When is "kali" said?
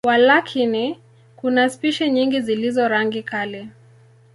3.23-3.69